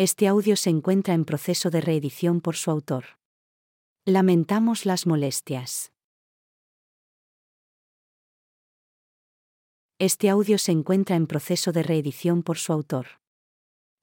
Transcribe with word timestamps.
Este 0.00 0.28
audio 0.28 0.54
se 0.54 0.70
encuentra 0.70 1.12
en 1.12 1.24
proceso 1.24 1.70
de 1.70 1.80
reedición 1.80 2.40
por 2.40 2.54
su 2.54 2.70
autor. 2.70 3.18
Lamentamos 4.04 4.86
las 4.86 5.08
molestias. 5.08 5.90
Este 9.98 10.30
audio 10.30 10.56
se 10.58 10.70
encuentra 10.70 11.16
en 11.16 11.26
proceso 11.26 11.72
de 11.72 11.82
reedición 11.82 12.44
por 12.44 12.58
su 12.58 12.72
autor. 12.72 13.20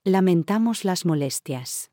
Lamentamos 0.03 0.83
las 0.83 1.05
molestias. 1.05 1.91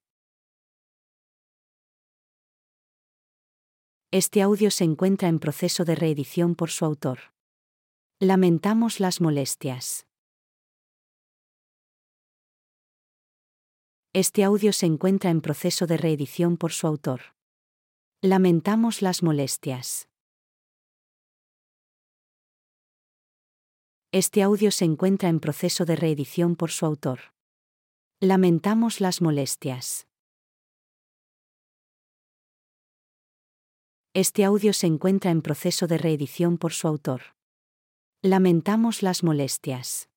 Este 4.11 4.43
audio 4.43 4.73
se 4.73 4.83
encuentra 4.83 5.29
en 5.29 5.39
proceso 5.39 5.85
de 5.85 5.95
reedición 5.95 6.57
por 6.57 6.71
su 6.71 6.85
autor. 6.85 7.33
Lamentamos 8.19 8.99
las 8.99 9.21
molestias. 9.21 10.09
Este 14.15 14.45
audio 14.45 14.75
se 14.75 14.85
encuentra 14.85 15.31
en 15.31 15.41
proceso 15.41 15.87
de 15.87 15.97
reedición 15.97 16.59
por 16.59 16.73
su 16.73 16.87
autor. 16.87 17.35
Lamentamos 18.21 19.01
las 19.01 19.23
molestias. 19.23 20.07
Este 24.13 24.43
audio 24.43 24.71
se 24.71 24.85
encuentra 24.85 25.31
en 25.31 25.41
proceso 25.41 25.87
de 25.87 25.97
reedición 25.97 26.57
por 26.57 26.71
su 26.73 26.85
autor. 26.85 27.33
Lamentamos 28.21 29.01
las 29.01 29.23
molestias. 29.23 30.07
Este 34.13 34.45
audio 34.45 34.75
se 34.75 34.89
encuentra 34.89 35.31
en 35.31 35.41
proceso 35.41 35.87
de 35.87 35.97
reedición 35.97 36.59
por 36.59 36.75
su 36.75 36.87
autor. 36.87 37.35
Lamentamos 38.21 39.03
las 39.03 39.23
molestias. 39.23 40.12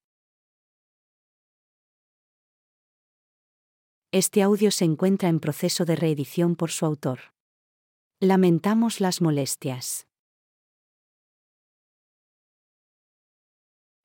Este 4.17 4.41
audio 4.43 4.71
se 4.71 4.85
encuentra 4.85 5.27
en 5.27 5.41
proceso 5.41 5.83
de 5.83 5.97
reedición 5.97 6.55
por 6.55 6.71
su 6.71 6.85
autor. 6.85 7.33
Lamentamos 8.21 9.01
las 9.01 9.19
molestias. 9.19 10.07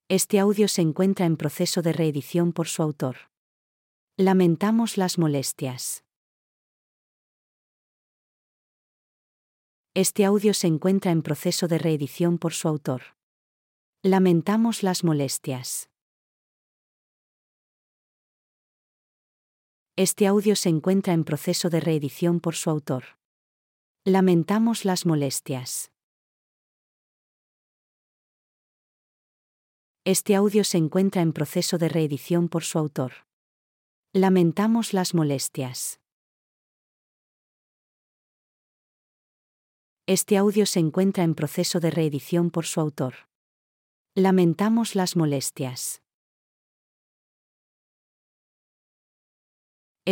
Este 0.09 0.41
audio 0.41 0.67
se 0.67 0.83
encuentra 0.83 1.27
en 1.27 1.37
proceso 1.37 1.81
de 1.81 1.93
reedición 1.93 2.53
por 2.53 2.67
su 2.67 2.83
autor. 2.83 3.31
Lamentamos 4.17 4.97
las 4.97 5.17
molestias. 5.17 6.03
Este 9.95 10.25
audio 10.25 10.55
se 10.55 10.67
encuentra 10.67 11.13
en 11.13 11.23
proceso 11.23 11.69
de 11.69 11.79
reedición 11.79 12.39
por 12.39 12.53
su 12.53 12.67
autor. 12.67 13.15
Lamentamos 14.03 14.83
las 14.83 15.05
molestias. 15.05 15.90
Este 20.03 20.27
audio 20.27 20.57
se 20.57 20.71
encuentra 20.71 21.13
en 21.13 21.25
proceso 21.25 21.69
de 21.69 21.79
reedición 21.79 22.41
por 22.41 22.55
su 22.55 22.71
autor. 22.71 23.19
Lamentamos 24.07 24.87
las 24.87 25.05
molestias. 25.05 25.93
Este 30.07 30.37
audio 30.37 30.65
se 30.65 30.79
encuentra 30.79 31.21
en 31.21 31.35
proceso 31.35 31.77
de 31.77 31.91
reedición 31.91 32.49
por 32.49 32.65
su 32.65 32.79
autor. 32.79 33.13
Lamentamos 34.15 34.95
las 34.95 35.13
molestias. 35.13 36.01
Este 40.07 40.39
audio 40.39 40.65
se 40.65 40.81
encuentra 40.81 41.25
en 41.25 41.35
proceso 41.35 41.79
de 41.79 41.91
reedición 41.91 42.51
por 42.51 42.65
su 42.65 42.81
autor. 42.81 43.29
Lamentamos 44.15 44.95
las 44.95 45.15
molestias. 45.15 46.00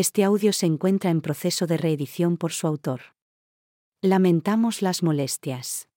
Este 0.00 0.22
audio 0.22 0.52
se 0.52 0.66
encuentra 0.66 1.10
en 1.10 1.20
proceso 1.20 1.66
de 1.66 1.76
reedición 1.76 2.36
por 2.36 2.52
su 2.52 2.68
autor. 2.68 3.16
Lamentamos 4.00 4.80
las 4.80 5.02
molestias. 5.02 5.88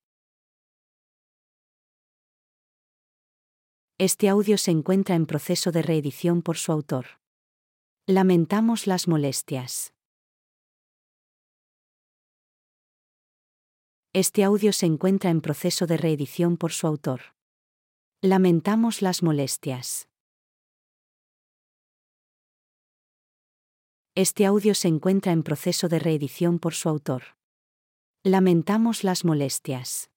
Este 3.99 4.27
audio 4.27 4.57
se 4.57 4.71
encuentra 4.71 5.13
en 5.13 5.27
proceso 5.27 5.71
de 5.71 5.83
reedición 5.83 6.41
por 6.41 6.57
su 6.57 6.71
autor. 6.71 7.19
Lamentamos 8.07 8.87
las 8.87 9.07
molestias. 9.07 9.93
Este 14.13 14.43
audio 14.43 14.73
se 14.73 14.87
encuentra 14.87 15.29
en 15.29 15.41
proceso 15.41 15.85
de 15.85 15.97
reedición 15.97 16.57
por 16.57 16.71
su 16.71 16.87
autor. 16.87 17.35
Lamentamos 18.23 19.03
las 19.03 19.21
molestias. 19.21 20.10
Este 24.13 24.45
audio 24.45 24.75
se 24.75 24.89
encuentra 24.89 25.31
en 25.31 25.41
proceso 25.41 25.87
de 25.87 25.97
reedición 25.97 26.59
por 26.59 26.73
su 26.73 26.89
autor. 26.89 27.37
Lamentamos 28.25 29.05
las 29.05 29.23
molestias. 29.23 30.11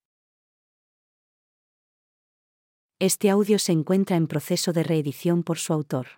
Este 2.99 3.31
audio 3.31 3.60
se 3.60 3.71
encuentra 3.71 4.16
en 4.16 4.27
proceso 4.27 4.72
de 4.72 4.82
reedición 4.82 5.44
por 5.44 5.59
su 5.59 5.72
autor. 5.72 6.09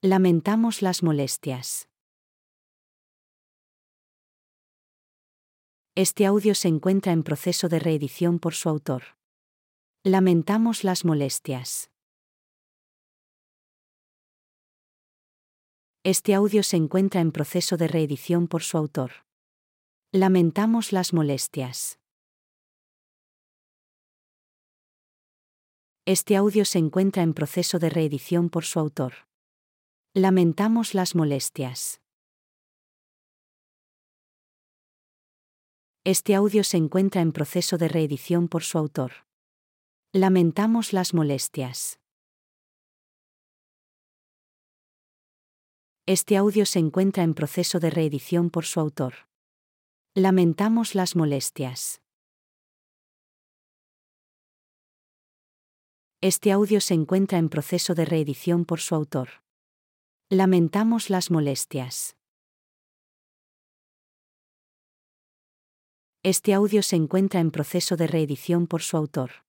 Lamentamos 0.00 0.80
las 0.80 1.02
molestias. 1.02 1.90
Este 5.94 6.24
audio 6.24 6.54
se 6.54 6.68
encuentra 6.68 7.12
en 7.12 7.22
proceso 7.22 7.68
de 7.68 7.80
reedición 7.80 8.38
por 8.38 8.54
su 8.54 8.70
autor. 8.70 9.02
Lamentamos 10.04 10.84
las 10.84 11.04
molestias. 11.04 11.90
Este 16.10 16.32
audio 16.32 16.62
se 16.62 16.78
encuentra 16.78 17.20
en 17.20 17.32
proceso 17.32 17.76
de 17.76 17.86
reedición 17.86 18.48
por 18.48 18.62
su 18.62 18.78
autor. 18.78 19.26
Lamentamos 20.10 20.90
las 20.90 21.12
molestias. 21.12 21.98
Este 26.06 26.36
audio 26.36 26.64
se 26.64 26.78
encuentra 26.78 27.22
en 27.22 27.34
proceso 27.34 27.78
de 27.78 27.90
reedición 27.90 28.48
por 28.48 28.64
su 28.64 28.80
autor. 28.80 29.28
Lamentamos 30.14 30.94
las 30.94 31.14
molestias. 31.14 32.00
Este 36.04 36.34
audio 36.34 36.64
se 36.64 36.78
encuentra 36.78 37.20
en 37.20 37.32
proceso 37.32 37.76
de 37.76 37.88
reedición 37.88 38.48
por 38.48 38.62
su 38.62 38.78
autor. 38.78 39.12
Lamentamos 40.14 40.94
las 40.94 41.12
molestias. 41.12 42.00
Este 46.10 46.38
audio 46.38 46.64
se 46.64 46.78
encuentra 46.78 47.22
en 47.22 47.34
proceso 47.34 47.80
de 47.80 47.90
reedición 47.90 48.48
por 48.48 48.64
su 48.64 48.80
autor. 48.80 49.28
Lamentamos 50.14 50.94
las 50.94 51.14
molestias. 51.14 52.00
Este 56.22 56.50
audio 56.50 56.80
se 56.80 56.94
encuentra 56.94 57.36
en 57.36 57.50
proceso 57.50 57.94
de 57.94 58.06
reedición 58.06 58.64
por 58.64 58.80
su 58.80 58.94
autor. 58.94 59.42
Lamentamos 60.30 61.10
las 61.10 61.30
molestias. 61.30 62.16
Este 66.22 66.54
audio 66.54 66.82
se 66.82 66.96
encuentra 66.96 67.40
en 67.40 67.50
proceso 67.50 67.98
de 67.98 68.06
reedición 68.06 68.66
por 68.66 68.80
su 68.80 68.96
autor. 68.96 69.44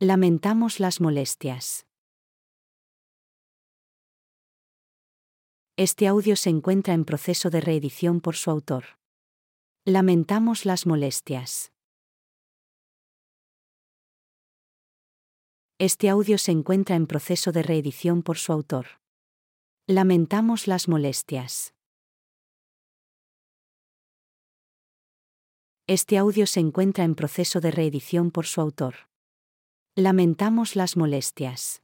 Lamentamos 0.00 0.80
las 0.80 1.02
molestias. 1.02 1.85
Este 5.78 6.06
audio 6.06 6.36
se 6.36 6.48
encuentra 6.48 6.94
en 6.94 7.04
proceso 7.04 7.50
de 7.50 7.60
reedición 7.60 8.22
por 8.22 8.34
su 8.34 8.50
autor. 8.50 8.98
Lamentamos 9.84 10.64
las 10.64 10.86
molestias. 10.86 11.70
Este 15.76 16.08
audio 16.08 16.38
se 16.38 16.52
encuentra 16.52 16.96
en 16.96 17.06
proceso 17.06 17.52
de 17.52 17.62
reedición 17.62 18.22
por 18.22 18.38
su 18.38 18.52
autor. 18.54 18.86
Lamentamos 19.86 20.66
las 20.66 20.88
molestias. 20.88 21.74
Este 25.86 26.16
audio 26.16 26.46
se 26.46 26.60
encuentra 26.60 27.04
en 27.04 27.14
proceso 27.14 27.60
de 27.60 27.70
reedición 27.70 28.30
por 28.30 28.46
su 28.46 28.62
autor. 28.62 29.10
Lamentamos 29.94 30.74
las 30.74 30.96
molestias. 30.96 31.82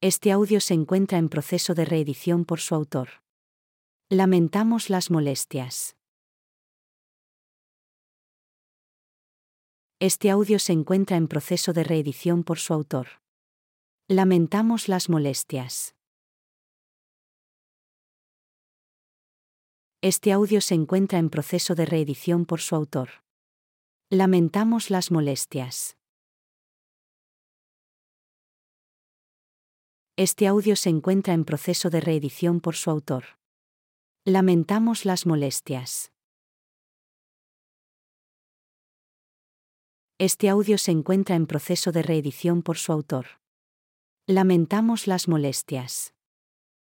Este 0.00 0.30
audio 0.30 0.60
se 0.60 0.74
encuentra 0.74 1.18
en 1.18 1.28
proceso 1.28 1.74
de 1.74 1.84
reedición 1.84 2.44
por 2.44 2.60
su 2.60 2.76
autor. 2.76 3.08
Lamentamos 4.08 4.90
las 4.90 5.10
molestias. 5.10 5.96
Este 9.98 10.30
audio 10.30 10.60
se 10.60 10.72
encuentra 10.72 11.16
en 11.16 11.26
proceso 11.26 11.72
de 11.72 11.82
reedición 11.82 12.44
por 12.44 12.60
su 12.60 12.74
autor. 12.74 13.08
Lamentamos 14.06 14.86
las 14.86 15.08
molestias. 15.08 15.96
Este 20.00 20.30
audio 20.30 20.60
se 20.60 20.74
encuentra 20.74 21.18
en 21.18 21.28
proceso 21.28 21.74
de 21.74 21.86
reedición 21.86 22.46
por 22.46 22.60
su 22.60 22.76
autor. 22.76 23.24
Lamentamos 24.10 24.90
las 24.90 25.10
molestias. 25.10 25.97
Este 30.20 30.48
audio 30.48 30.74
se 30.74 30.90
encuentra 30.90 31.32
en 31.32 31.44
proceso 31.44 31.90
de 31.90 32.00
reedición 32.00 32.58
por 32.58 32.74
su 32.74 32.90
autor. 32.90 33.38
Lamentamos 34.24 35.04
las 35.04 35.26
molestias. 35.26 36.10
Este 40.18 40.48
audio 40.48 40.76
se 40.76 40.90
encuentra 40.90 41.36
en 41.36 41.46
proceso 41.46 41.92
de 41.92 42.02
reedición 42.02 42.62
por 42.62 42.78
su 42.78 42.90
autor. 42.90 43.26
Lamentamos 44.26 45.06
las 45.06 45.28
molestias. 45.28 46.14